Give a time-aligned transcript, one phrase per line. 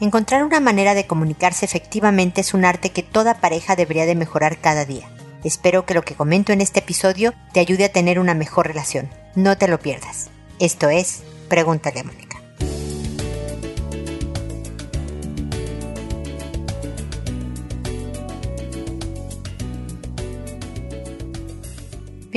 [0.00, 4.58] Encontrar una manera de comunicarse efectivamente es un arte que toda pareja debería de mejorar
[4.58, 5.08] cada día.
[5.42, 9.08] Espero que lo que comento en este episodio te ayude a tener una mejor relación.
[9.34, 10.30] No te lo pierdas.
[10.60, 12.27] Esto es Pregúntale a Mónica.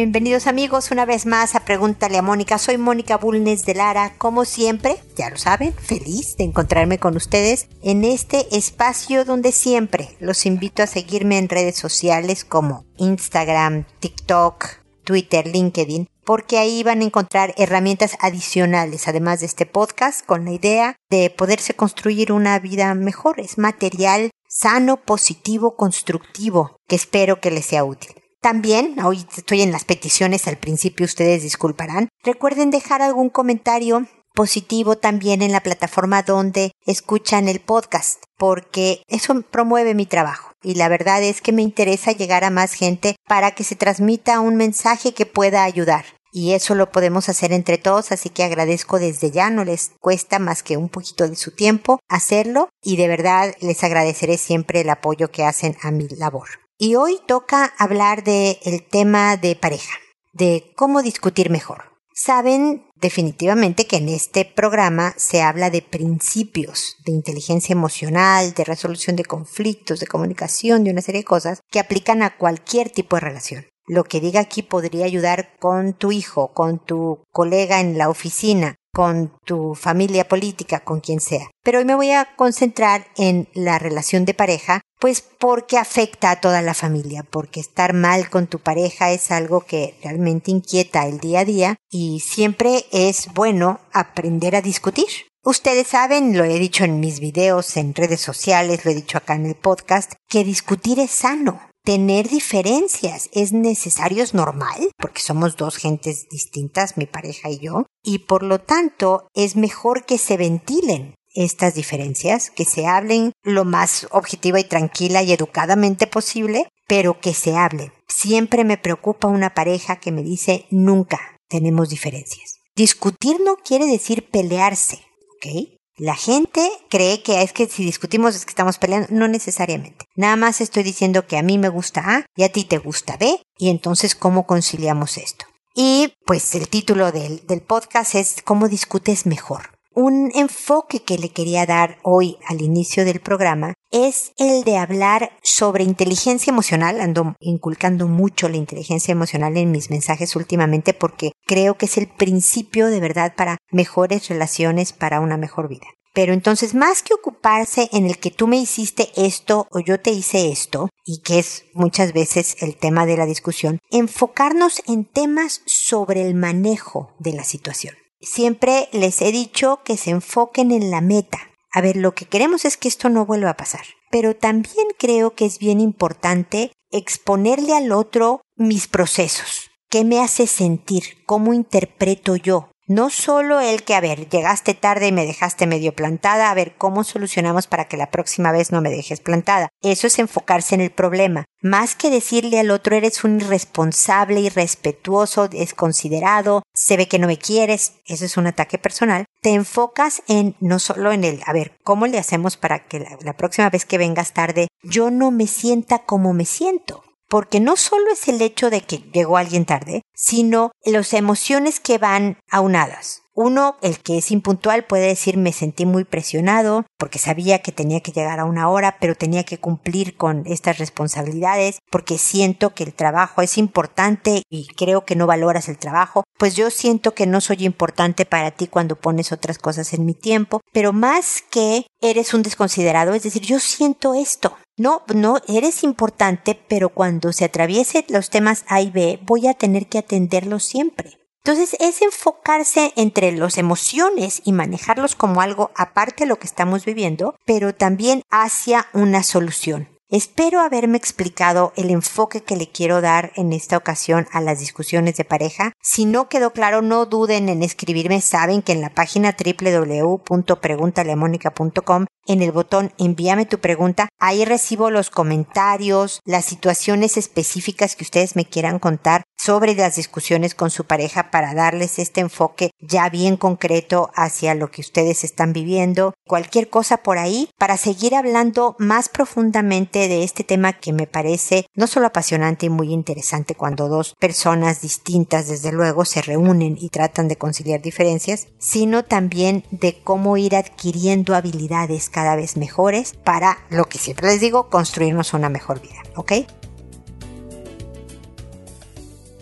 [0.02, 2.58] Bienvenidos amigos una vez más a Pregúntale a Mónica.
[2.58, 4.16] Soy Mónica Bulnes de Lara.
[4.18, 10.10] Como siempre, ya lo saben, feliz de encontrarme con ustedes en este espacio donde siempre
[10.20, 14.70] los invito a seguirme en redes sociales como Instagram, TikTok,
[15.04, 20.52] Twitter, LinkedIn, porque ahí van a encontrar herramientas adicionales, además de este podcast, con la
[20.52, 23.40] idea de poderse construir una vida mejor.
[23.40, 28.21] Es material sano, positivo, constructivo, que espero que les sea útil.
[28.42, 32.10] También, hoy estoy en las peticiones al principio, ustedes disculparán.
[32.24, 39.40] Recuerden dejar algún comentario positivo también en la plataforma donde escuchan el podcast, porque eso
[39.44, 40.54] promueve mi trabajo.
[40.64, 44.40] Y la verdad es que me interesa llegar a más gente para que se transmita
[44.40, 46.06] un mensaje que pueda ayudar.
[46.32, 50.40] Y eso lo podemos hacer entre todos, así que agradezco desde ya, no les cuesta
[50.40, 54.90] más que un poquito de su tiempo hacerlo y de verdad les agradeceré siempre el
[54.90, 56.48] apoyo que hacen a mi labor.
[56.84, 59.94] Y hoy toca hablar del el tema de pareja,
[60.34, 61.84] de cómo discutir mejor.
[62.12, 69.16] Saben definitivamente que en este programa se habla de principios de inteligencia emocional, de resolución
[69.16, 73.20] de conflictos, de comunicación, de una serie de cosas que aplican a cualquier tipo de
[73.20, 73.66] relación.
[73.86, 78.76] Lo que diga aquí podría ayudar con tu hijo, con tu colega en la oficina,
[78.94, 81.50] con tu familia política, con quien sea.
[81.64, 86.42] Pero hoy me voy a concentrar en la relación de pareja, pues porque afecta a
[86.42, 91.20] toda la familia, porque estar mal con tu pareja es algo que realmente inquieta el
[91.20, 95.08] día a día y siempre es bueno aprender a discutir.
[95.44, 99.34] Ustedes saben, lo he dicho en mis videos, en redes sociales, lo he dicho acá
[99.34, 105.58] en el podcast, que discutir es sano tener diferencias es necesario, es normal, porque somos
[105.58, 110.38] dos gentes distintas, mi pareja y yo, y por lo tanto es mejor que se
[110.38, 117.20] ventilen estas diferencias, que se hablen lo más objetiva y tranquila y educadamente posible, pero
[117.20, 117.94] que se hable.
[118.08, 122.60] Siempre me preocupa una pareja que me dice nunca tenemos diferencias.
[122.76, 125.00] Discutir no quiere decir pelearse,
[125.36, 125.80] ¿ok?
[125.98, 129.08] La gente cree que es que si discutimos es que estamos peleando.
[129.12, 130.06] No necesariamente.
[130.16, 133.18] Nada más estoy diciendo que a mí me gusta A y a ti te gusta
[133.18, 133.40] B.
[133.58, 135.46] Y entonces, ¿cómo conciliamos esto?
[135.74, 139.70] Y pues el título del, del podcast es ¿Cómo discutes mejor?
[139.94, 145.32] Un enfoque que le quería dar hoy al inicio del programa es el de hablar
[145.44, 147.02] sobre inteligencia emocional.
[147.02, 152.08] Ando inculcando mucho la inteligencia emocional en mis mensajes últimamente porque creo que es el
[152.08, 155.88] principio de verdad para mejores relaciones, para una mejor vida.
[156.14, 160.12] Pero entonces, más que ocuparse en el que tú me hiciste esto o yo te
[160.12, 165.62] hice esto, y que es muchas veces el tema de la discusión, enfocarnos en temas
[165.66, 167.96] sobre el manejo de la situación.
[168.20, 171.40] Siempre les he dicho que se enfoquen en la meta.
[171.74, 173.86] A ver, lo que queremos es que esto no vuelva a pasar.
[174.12, 179.72] Pero también creo que es bien importante exponerle al otro mis procesos.
[179.90, 181.24] ¿Qué me hace sentir?
[181.26, 182.71] ¿Cómo interpreto yo?
[182.92, 186.76] No solo el que, a ver, llegaste tarde y me dejaste medio plantada, a ver
[186.78, 189.70] cómo solucionamos para que la próxima vez no me dejes plantada.
[189.82, 191.46] Eso es enfocarse en el problema.
[191.62, 197.38] Más que decirle al otro eres un irresponsable, irrespetuoso, desconsiderado, se ve que no me
[197.38, 201.78] quieres, eso es un ataque personal, te enfocas en no solo en el, a ver,
[201.86, 205.48] ¿cómo le hacemos para que la, la próxima vez que vengas tarde yo no me
[205.48, 207.06] sienta como me siento?
[207.32, 211.98] Porque no solo es el hecho de que llegó alguien tarde, sino las emociones que
[211.98, 213.24] van aunadas.
[213.34, 218.02] Uno, el que es impuntual puede decir me sentí muy presionado porque sabía que tenía
[218.02, 222.84] que llegar a una hora, pero tenía que cumplir con estas responsabilidades porque siento que
[222.84, 226.26] el trabajo es importante y creo que no valoras el trabajo.
[226.38, 230.14] Pues yo siento que no soy importante para ti cuando pones otras cosas en mi
[230.14, 234.58] tiempo, pero más que eres un desconsiderado, es decir, yo siento esto.
[234.78, 239.54] No, no, eres importante, pero cuando se atraviesen los temas A y B, voy a
[239.54, 241.20] tener que atenderlos siempre.
[241.44, 246.86] Entonces es enfocarse entre las emociones y manejarlos como algo aparte de lo que estamos
[246.86, 249.91] viviendo, pero también hacia una solución.
[250.14, 255.16] Espero haberme explicado el enfoque que le quiero dar en esta ocasión a las discusiones
[255.16, 255.72] de pareja.
[255.82, 258.20] Si no quedó claro, no duden en escribirme.
[258.20, 264.10] Saben que en la página www.preguntalemónica.com en el botón envíame tu pregunta.
[264.20, 270.54] Ahí recibo los comentarios, las situaciones específicas que ustedes me quieran contar sobre las discusiones
[270.54, 275.52] con su pareja para darles este enfoque ya bien concreto hacia lo que ustedes están
[275.52, 276.14] viviendo.
[276.28, 281.66] Cualquier cosa por ahí para seguir hablando más profundamente de este tema que me parece
[281.76, 286.90] no solo apasionante y muy interesante cuando dos personas distintas desde luego se reúnen y
[286.90, 293.58] tratan de conciliar diferencias, sino también de cómo ir adquiriendo habilidades cada vez mejores para
[293.70, 296.34] lo que siempre les digo, construirnos una mejor vida, ¿ok?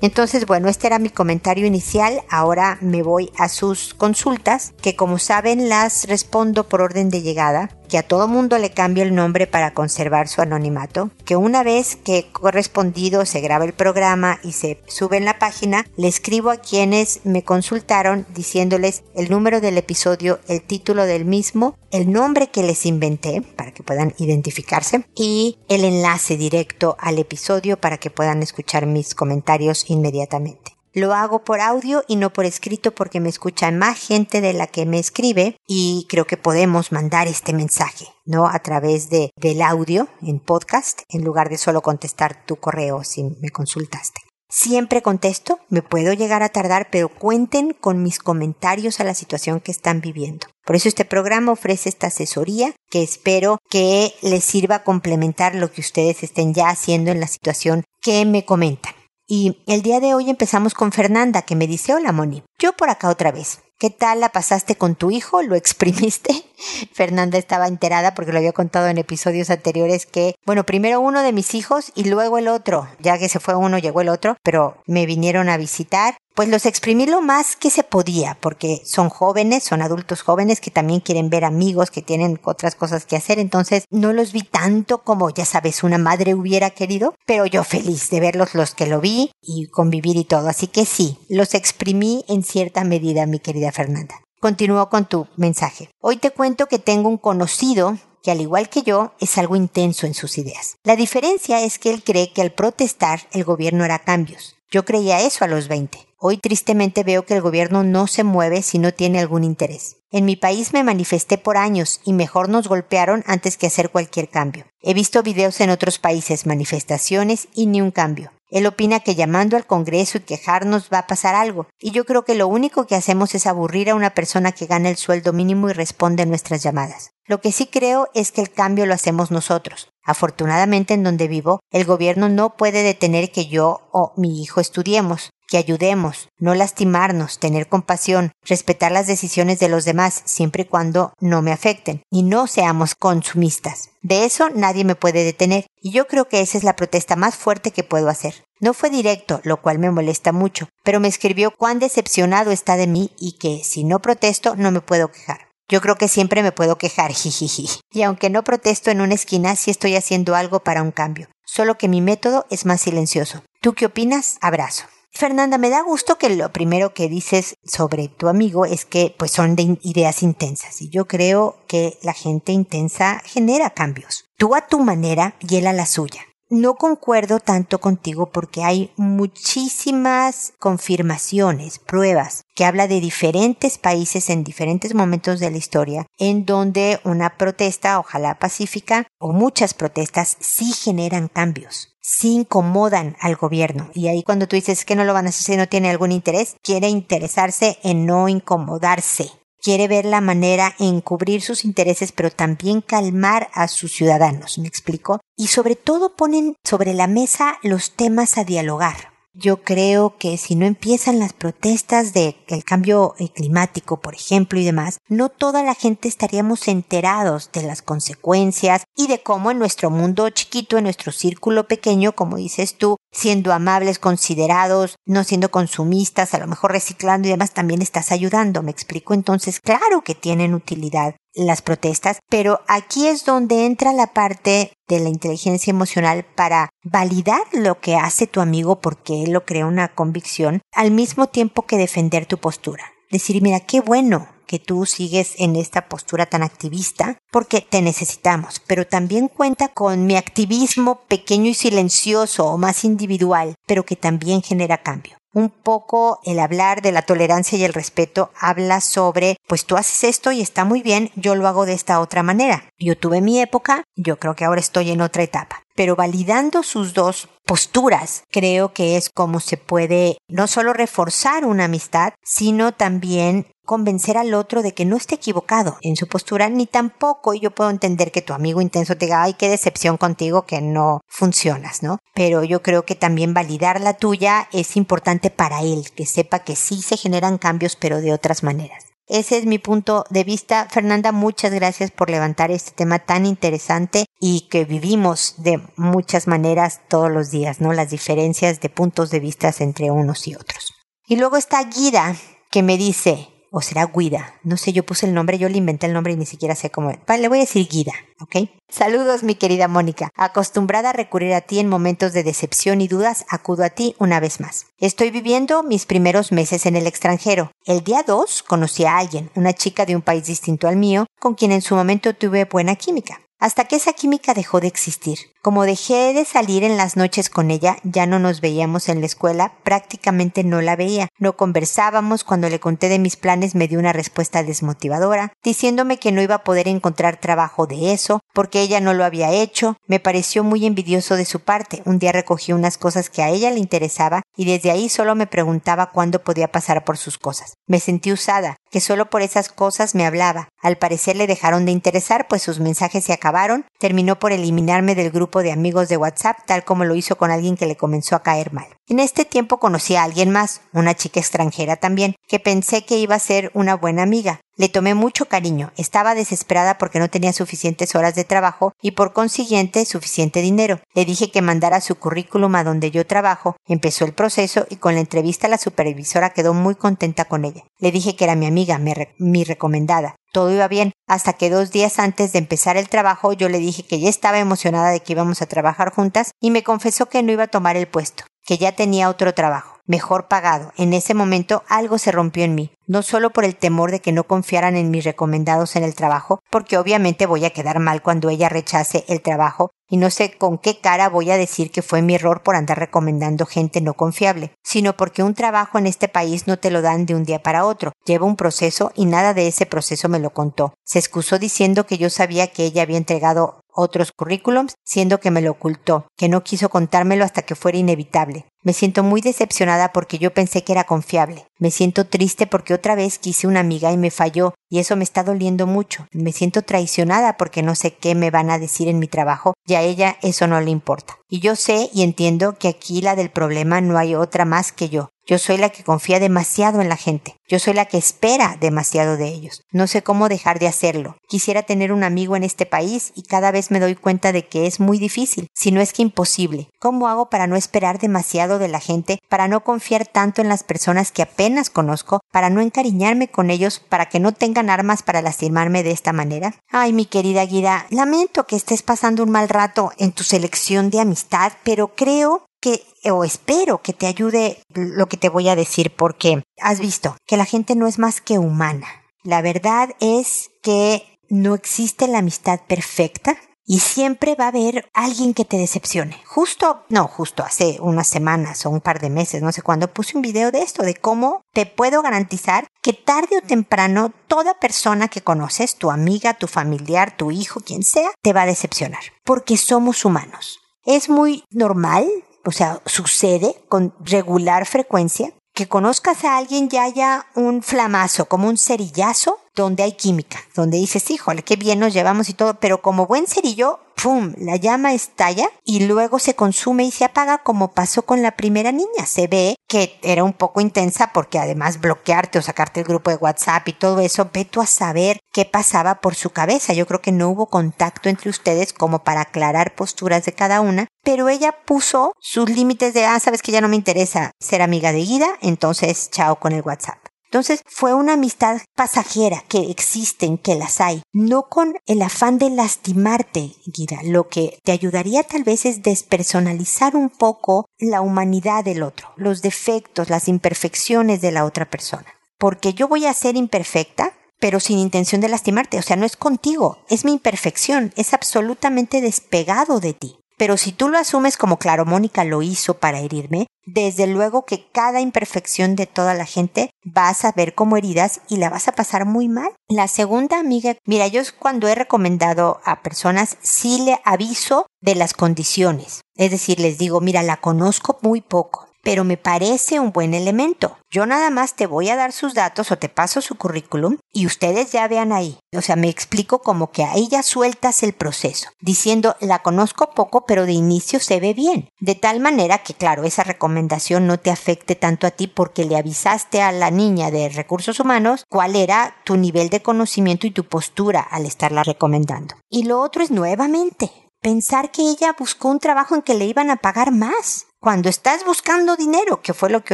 [0.01, 2.21] Entonces, bueno, este era mi comentario inicial.
[2.29, 7.78] Ahora me voy a sus consultas, que como saben las respondo por orden de llegada
[7.89, 11.97] que a todo mundo le cambio el nombre para conservar su anonimato, que una vez
[11.97, 16.57] que correspondido se graba el programa y se sube en la página, le escribo a
[16.57, 22.63] quienes me consultaron diciéndoles el número del episodio, el título del mismo, el nombre que
[22.63, 28.43] les inventé para que puedan identificarse y el enlace directo al episodio para que puedan
[28.43, 30.78] escuchar mis comentarios inmediatamente.
[30.99, 34.67] Lo hago por audio y no por escrito porque me escucha más gente de la
[34.67, 38.47] que me escribe y creo que podemos mandar este mensaje, ¿no?
[38.47, 43.23] A través de, del audio en podcast en lugar de solo contestar tu correo si
[43.23, 44.19] me consultaste.
[44.49, 49.61] Siempre contesto, me puedo llegar a tardar, pero cuenten con mis comentarios a la situación
[49.61, 50.47] que están viviendo.
[50.65, 55.71] Por eso este programa ofrece esta asesoría que espero que les sirva a complementar lo
[55.71, 58.98] que ustedes estén ya haciendo en la situación que me comentan.
[59.31, 62.89] Y el día de hoy empezamos con Fernanda, que me dice, hola Moni, yo por
[62.89, 63.59] acá otra vez.
[63.77, 65.43] ¿Qué tal la pasaste con tu hijo?
[65.43, 66.33] ¿Lo exprimiste?
[66.93, 71.31] Fernanda estaba enterada porque lo había contado en episodios anteriores que, bueno, primero uno de
[71.31, 72.87] mis hijos y luego el otro.
[72.97, 76.65] Ya que se fue uno, llegó el otro, pero me vinieron a visitar pues los
[76.65, 81.29] exprimí lo más que se podía, porque son jóvenes, son adultos jóvenes que también quieren
[81.29, 85.43] ver amigos, que tienen otras cosas que hacer, entonces no los vi tanto como, ya
[85.43, 89.67] sabes, una madre hubiera querido, pero yo feliz de verlos los que lo vi y
[89.67, 94.15] convivir y todo, así que sí, los exprimí en cierta medida, mi querida Fernanda.
[94.39, 95.89] Continúo con tu mensaje.
[95.99, 100.07] Hoy te cuento que tengo un conocido que al igual que yo es algo intenso
[100.07, 100.77] en sus ideas.
[100.85, 104.55] La diferencia es que él cree que al protestar el gobierno hará cambios.
[104.71, 106.08] Yo creía eso a los 20.
[106.21, 109.95] Hoy tristemente veo que el gobierno no se mueve si no tiene algún interés.
[110.11, 114.27] En mi país me manifesté por años y mejor nos golpearon antes que hacer cualquier
[114.27, 114.65] cambio.
[114.81, 118.33] He visto videos en otros países, manifestaciones y ni un cambio.
[118.49, 122.25] Él opina que llamando al Congreso y quejarnos va a pasar algo, y yo creo
[122.25, 125.69] que lo único que hacemos es aburrir a una persona que gana el sueldo mínimo
[125.69, 127.11] y responde a nuestras llamadas.
[127.27, 129.89] Lo que sí creo es que el cambio lo hacemos nosotros.
[130.03, 135.29] Afortunadamente en donde vivo, el gobierno no puede detener que yo o mi hijo estudiemos
[135.49, 141.13] que ayudemos, no lastimarnos, tener compasión, respetar las decisiones de los demás siempre y cuando
[141.19, 143.89] no me afecten y no seamos consumistas.
[144.01, 147.35] De eso nadie me puede detener y yo creo que esa es la protesta más
[147.35, 148.43] fuerte que puedo hacer.
[148.61, 152.87] No fue directo, lo cual me molesta mucho, pero me escribió cuán decepcionado está de
[152.87, 155.49] mí y que si no protesto no me puedo quejar.
[155.69, 157.69] Yo creo que siempre me puedo quejar, jijiji.
[157.91, 161.27] Y aunque no protesto en una esquina, sí estoy haciendo algo para un cambio.
[161.45, 163.43] Solo que mi método es más silencioso.
[163.61, 164.37] ¿Tú qué opinas?
[164.41, 164.85] Abrazo.
[165.11, 169.31] Fernanda, me da gusto que lo primero que dices sobre tu amigo es que pues
[169.31, 174.25] son de ideas intensas y yo creo que la gente intensa genera cambios.
[174.37, 178.91] Tú a tu manera y él a la suya no concuerdo tanto contigo porque hay
[178.97, 186.45] muchísimas confirmaciones, pruebas, que habla de diferentes países en diferentes momentos de la historia, en
[186.45, 193.89] donde una protesta, ojalá pacífica, o muchas protestas sí generan cambios sí incomodan al gobierno.
[193.93, 196.11] Y ahí cuando tú dices que no lo van a hacer si no tiene algún
[196.11, 202.31] interés, quiere interesarse en no incomodarse quiere ver la manera en cubrir sus intereses, pero
[202.31, 205.19] también calmar a sus ciudadanos, ¿me explico?
[205.35, 209.18] Y sobre todo ponen sobre la mesa los temas a dialogar.
[209.41, 214.59] Yo creo que si no empiezan las protestas de el cambio eh, climático, por ejemplo,
[214.59, 219.59] y demás, no toda la gente estaríamos enterados de las consecuencias y de cómo en
[219.59, 225.51] nuestro mundo chiquito, en nuestro círculo pequeño, como dices tú, siendo amables, considerados, no siendo
[225.51, 228.61] consumistas, a lo mejor reciclando y demás, también estás ayudando.
[228.61, 234.07] Me explico entonces, claro que tienen utilidad las protestas, pero aquí es donde entra la
[234.07, 239.45] parte de la inteligencia emocional para validar lo que hace tu amigo porque él lo
[239.45, 242.83] crea una convicción, al mismo tiempo que defender tu postura.
[243.11, 248.59] Decir, mira, qué bueno que tú sigues en esta postura tan activista, porque te necesitamos,
[248.65, 254.41] pero también cuenta con mi activismo pequeño y silencioso o más individual, pero que también
[254.41, 259.65] genera cambio un poco el hablar de la tolerancia y el respeto habla sobre, pues
[259.65, 262.63] tú haces esto y está muy bien, yo lo hago de esta otra manera.
[262.77, 265.63] Yo tuve mi época, yo creo que ahora estoy en otra etapa.
[265.79, 271.63] Pero validando sus dos posturas, creo que es como se puede no solo reforzar una
[271.63, 276.65] amistad, sino también convencer al otro de que no esté equivocado en su postura, ni
[276.65, 280.59] tampoco yo puedo entender que tu amigo intenso te diga, ay, qué decepción contigo que
[280.59, 281.99] no funcionas, ¿no?
[282.13, 286.57] Pero yo creo que también validar la tuya es importante para él, que sepa que
[286.57, 288.88] sí se generan cambios, pero de otras maneras.
[289.09, 290.67] Ese es mi punto de vista.
[290.69, 296.81] Fernanda, muchas gracias por levantar este tema tan interesante y que vivimos de muchas maneras
[296.87, 297.73] todos los días, ¿no?
[297.73, 300.73] Las diferencias de puntos de vista entre unos y otros.
[301.07, 302.15] Y luego está Guida,
[302.51, 304.35] que me dice, o será Guida.
[304.43, 306.69] No sé, yo puse el nombre, yo le inventé el nombre y ni siquiera sé
[306.69, 306.91] cómo.
[307.07, 308.49] Vale, le voy a decir Guida, ¿ok?
[308.69, 310.09] Saludos, mi querida Mónica.
[310.15, 314.19] Acostumbrada a recurrir a ti en momentos de decepción y dudas, acudo a ti una
[314.19, 314.67] vez más.
[314.77, 317.51] Estoy viviendo mis primeros meses en el extranjero.
[317.65, 321.35] El día 2 conocí a alguien, una chica de un país distinto al mío, con
[321.35, 325.17] quien en su momento tuve buena química hasta que esa química dejó de existir.
[325.41, 329.05] Como dejé de salir en las noches con ella, ya no nos veíamos en la
[329.05, 333.79] escuela, prácticamente no la veía, no conversábamos, cuando le conté de mis planes me dio
[333.79, 338.81] una respuesta desmotivadora, diciéndome que no iba a poder encontrar trabajo de eso, porque ella
[338.81, 342.77] no lo había hecho, me pareció muy envidioso de su parte, un día recogí unas
[342.77, 346.83] cosas que a ella le interesaba y desde ahí solo me preguntaba cuándo podía pasar
[346.83, 347.53] por sus cosas.
[347.65, 351.71] Me sentí usada, que solo por esas cosas me hablaba, al parecer le dejaron de
[351.71, 356.37] interesar, pues sus mensajes se acabaron, terminó por eliminarme del grupo de amigos de WhatsApp,
[356.45, 358.67] tal como lo hizo con alguien que le comenzó a caer mal.
[358.87, 363.15] En este tiempo conocí a alguien más, una chica extranjera también, que pensé que iba
[363.15, 364.41] a ser una buena amiga.
[364.59, 369.13] Le tomé mucho cariño, estaba desesperada porque no tenía suficientes horas de trabajo y por
[369.13, 370.81] consiguiente suficiente dinero.
[370.93, 374.95] Le dije que mandara su currículum a donde yo trabajo, empezó el proceso y con
[374.95, 377.63] la entrevista la supervisora quedó muy contenta con ella.
[377.79, 378.81] Le dije que era mi amiga,
[379.17, 380.17] mi, recomendada.
[380.33, 383.83] Todo iba bien, hasta que dos días antes de empezar el trabajo yo le dije
[383.83, 387.31] que ya estaba emocionada de que íbamos a trabajar juntas y me confesó que no
[387.31, 390.71] iba a tomar el puesto, que ya tenía otro trabajo mejor pagado.
[390.77, 394.11] En ese momento algo se rompió en mí, no solo por el temor de que
[394.11, 398.29] no confiaran en mis recomendados en el trabajo, porque obviamente voy a quedar mal cuando
[398.29, 402.03] ella rechace el trabajo, y no sé con qué cara voy a decir que fue
[402.03, 406.45] mi error por andar recomendando gente no confiable, sino porque un trabajo en este país
[406.45, 409.47] no te lo dan de un día para otro, lleva un proceso y nada de
[409.47, 410.73] ese proceso me lo contó.
[410.85, 415.41] Se excusó diciendo que yo sabía que ella había entregado otros currículums, siendo que me
[415.41, 418.45] lo ocultó, que no quiso contármelo hasta que fuera inevitable.
[418.61, 421.45] Me siento muy decepcionada porque yo pensé que era confiable.
[421.59, 425.05] Me siento triste porque otra vez quise una amiga y me falló, y eso me
[425.05, 426.07] está doliendo mucho.
[426.11, 429.75] Me siento traicionada porque no sé qué me van a decir en mi trabajo, y
[429.75, 431.17] a ella eso no le importa.
[431.29, 434.89] Y yo sé y entiendo que aquí la del problema no hay otra más que
[434.89, 435.09] yo.
[435.29, 437.35] Yo soy la que confía demasiado en la gente.
[437.47, 439.61] Yo soy la que espera demasiado de ellos.
[439.71, 441.17] No sé cómo dejar de hacerlo.
[441.27, 444.65] Quisiera tener un amigo en este país y cada vez me doy cuenta de que
[444.65, 446.71] es muy difícil, si no es que imposible.
[446.79, 450.63] ¿Cómo hago para no esperar demasiado de la gente, para no confiar tanto en las
[450.63, 455.21] personas que apenas conozco, para no encariñarme con ellos, para que no tengan armas para
[455.21, 456.55] lastimarme de esta manera?
[456.71, 461.01] Ay, mi querida Guida, lamento que estés pasando un mal rato en tu selección de
[461.01, 465.95] amistad, pero creo que o espero que te ayude lo que te voy a decir
[465.95, 468.87] porque has visto que la gente no es más que humana.
[469.23, 473.37] La verdad es que no existe la amistad perfecta
[473.71, 476.19] y siempre va a haber alguien que te decepcione.
[476.25, 480.17] Justo, no, justo hace unas semanas o un par de meses, no sé cuándo, puse
[480.17, 485.07] un video de esto, de cómo te puedo garantizar que tarde o temprano toda persona
[485.07, 489.03] que conoces, tu amiga, tu familiar, tu hijo, quien sea, te va a decepcionar.
[489.23, 490.61] Porque somos humanos.
[490.83, 492.07] Es muy normal
[492.45, 498.47] o sea, sucede con regular frecuencia, que conozcas a alguien y haya un flamazo, como
[498.47, 502.81] un cerillazo, donde hay química, donde dices, híjole, qué bien nos llevamos y todo, pero
[502.81, 504.33] como buen cerillo, ¡pum!
[504.37, 508.71] La llama estalla y luego se consume y se apaga como pasó con la primera
[508.71, 509.05] niña.
[509.05, 513.17] Se ve que era un poco intensa porque además bloquearte o sacarte el grupo de
[513.17, 516.73] WhatsApp y todo eso, ve tú a saber qué pasaba por su cabeza.
[516.73, 520.87] Yo creo que no hubo contacto entre ustedes como para aclarar posturas de cada una,
[521.03, 524.91] pero ella puso sus límites de, ah, sabes que ya no me interesa ser amiga
[524.91, 526.98] de Guida, entonces chao con el WhatsApp.
[527.29, 532.49] Entonces fue una amistad pasajera que existen, que las hay, no con el afán de
[532.49, 533.99] lastimarte, Guida.
[534.03, 539.43] Lo que te ayudaría tal vez es despersonalizar un poco la humanidad del otro, los
[539.43, 542.07] defectos, las imperfecciones de la otra persona.
[542.39, 545.77] Porque yo voy a ser imperfecta, pero sin intención de lastimarte.
[545.77, 550.17] O sea, no es contigo, es mi imperfección, es absolutamente despegado de ti.
[550.39, 554.69] Pero si tú lo asumes como claro, Mónica lo hizo para herirme, desde luego que
[554.71, 558.71] cada imperfección de toda la gente vas a ver como heridas y la vas a
[558.71, 559.51] pasar muy mal.
[559.67, 565.11] La segunda amiga, mira, yo cuando he recomendado a personas sí le aviso de las
[565.13, 565.99] condiciones.
[566.15, 570.77] Es decir, les digo, mira, la conozco muy poco pero me parece un buen elemento.
[570.91, 574.25] Yo nada más te voy a dar sus datos o te paso su currículum y
[574.25, 575.37] ustedes ya vean ahí.
[575.55, 580.25] O sea, me explico como que ahí ya sueltas el proceso, diciendo la conozco poco,
[580.25, 581.69] pero de inicio se ve bien.
[581.79, 585.77] De tal manera que, claro, esa recomendación no te afecte tanto a ti porque le
[585.77, 590.45] avisaste a la niña de recursos humanos cuál era tu nivel de conocimiento y tu
[590.45, 592.35] postura al estarla recomendando.
[592.49, 596.49] Y lo otro es nuevamente pensar que ella buscó un trabajo en que le iban
[596.49, 597.47] a pagar más.
[597.61, 599.73] Cuando estás buscando dinero, que fue lo que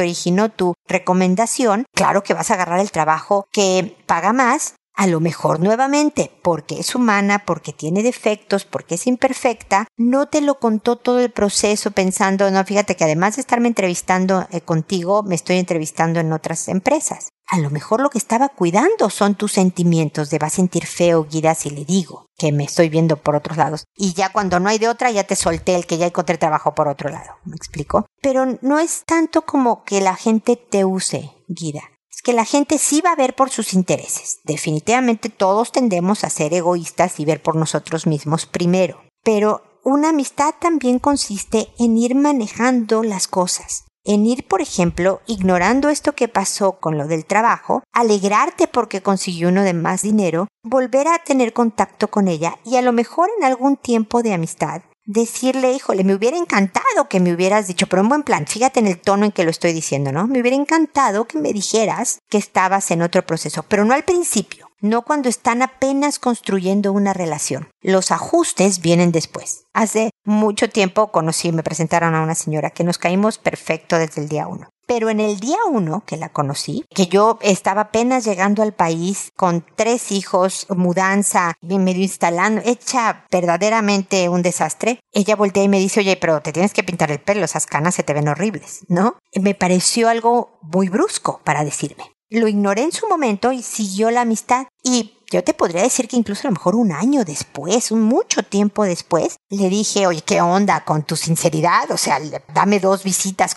[0.00, 5.20] originó tu recomendación, claro que vas a agarrar el trabajo que paga más, a lo
[5.20, 10.96] mejor nuevamente, porque es humana, porque tiene defectos, porque es imperfecta, no te lo contó
[10.96, 15.58] todo el proceso pensando, no, fíjate que además de estarme entrevistando eh, contigo, me estoy
[15.58, 17.28] entrevistando en otras empresas.
[17.48, 21.26] A lo mejor lo que estaba cuidando son tus sentimientos de va a sentir feo,
[21.30, 23.84] Guida, si le digo que me estoy viendo por otros lados.
[23.96, 26.74] Y ya cuando no hay de otra, ya te solté el que ya encontré trabajo
[26.74, 27.36] por otro lado.
[27.44, 28.06] ¿Me explico?
[28.20, 31.82] Pero no es tanto como que la gente te use, Guida
[32.26, 34.40] que la gente sí va a ver por sus intereses.
[34.42, 39.00] Definitivamente todos tendemos a ser egoístas y ver por nosotros mismos primero.
[39.22, 43.84] Pero una amistad también consiste en ir manejando las cosas.
[44.08, 49.48] En ir, por ejemplo, ignorando esto que pasó con lo del trabajo, alegrarte porque consiguió
[49.48, 53.44] uno de más dinero, volver a tener contacto con ella y a lo mejor en
[53.44, 58.08] algún tiempo de amistad decirle, híjole, me hubiera encantado que me hubieras dicho, pero en
[58.08, 60.28] buen plan, fíjate en el tono en que lo estoy diciendo, ¿no?
[60.28, 64.65] Me hubiera encantado que me dijeras que estabas en otro proceso, pero no al principio,
[64.80, 67.68] no cuando están apenas construyendo una relación.
[67.80, 69.64] Los ajustes vienen después.
[69.72, 74.28] Hace mucho tiempo conocí, me presentaron a una señora que nos caímos perfecto desde el
[74.28, 74.68] día uno.
[74.86, 79.30] Pero en el día uno que la conocí, que yo estaba apenas llegando al país
[79.36, 86.00] con tres hijos, mudanza, medio instalando, hecha verdaderamente un desastre, ella voltea y me dice,
[86.00, 89.16] oye, pero te tienes que pintar el pelo, esas canas se te ven horribles, ¿no?
[89.34, 92.15] Me pareció algo muy brusco para decirme.
[92.28, 94.66] Lo ignoré en su momento y siguió la amistad.
[94.82, 98.42] Y yo te podría decir que incluso a lo mejor un año después, un mucho
[98.44, 101.90] tiempo después, le dije, oye, ¿qué onda con tu sinceridad?
[101.90, 102.20] O sea,
[102.54, 103.56] dame dos visitas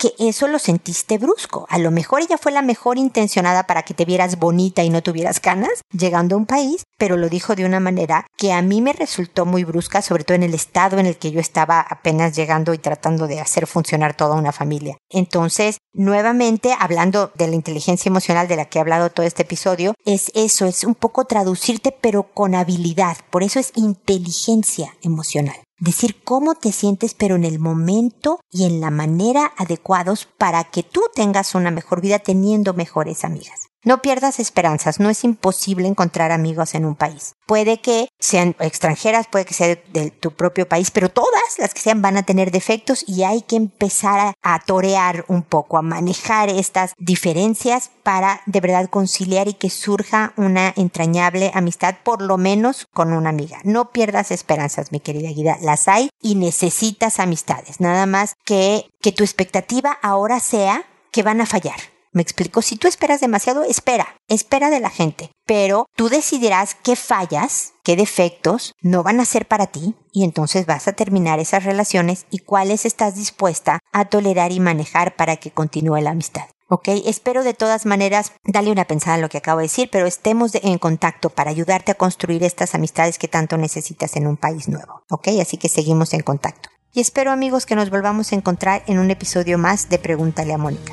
[0.00, 1.66] que eso lo sentiste brusco.
[1.68, 5.02] A lo mejor ella fue la mejor intencionada para que te vieras bonita y no
[5.02, 8.80] tuvieras canas llegando a un país, pero lo dijo de una manera que a mí
[8.80, 12.34] me resultó muy brusca, sobre todo en el estado en el que yo estaba apenas
[12.34, 14.96] llegando y tratando de hacer funcionar toda una familia.
[15.10, 19.92] Entonces, nuevamente, hablando de la inteligencia emocional de la que he hablado todo este episodio,
[20.06, 23.18] es eso, es un poco traducirte pero con habilidad.
[23.28, 28.80] Por eso es inteligencia emocional decir cómo te sientes, pero en el momento y en
[28.80, 33.70] la manera adecuados para que tú tengas una mejor vida teniendo mejores amigas.
[33.82, 37.34] No pierdas esperanzas, no es imposible encontrar amigos en un país.
[37.46, 41.80] Puede que sean extranjeras, puede que sea de, tu propio país, pero todas las que
[41.80, 46.50] sean van a tener defectos y hay que empezar a, torear un poco, a manejar
[46.50, 52.86] estas diferencias para de verdad conciliar y que surja una entrañable amistad, por lo menos
[52.92, 53.60] con una amiga.
[53.64, 57.80] No pierdas esperanzas, mi querida Guida, las hay y necesitas amistades.
[57.80, 61.80] Nada más que, que tu expectativa ahora sea que van a fallar
[62.12, 66.96] me explico, si tú esperas demasiado, espera, espera de la gente, pero tú decidirás qué
[66.96, 71.64] fallas, qué defectos no van a ser para ti y entonces vas a terminar esas
[71.64, 76.46] relaciones y cuáles estás dispuesta a tolerar y manejar para que continúe la amistad.
[76.68, 76.88] ¿ok?
[77.04, 80.52] Espero de todas maneras darle una pensada en lo que acabo de decir, pero estemos
[80.54, 85.02] en contacto para ayudarte a construir estas amistades que tanto necesitas en un país nuevo,
[85.10, 85.28] ¿ok?
[85.40, 86.70] Así que seguimos en contacto.
[86.92, 90.58] Y espero amigos que nos volvamos a encontrar en un episodio más de Pregúntale a
[90.58, 90.92] Mónica.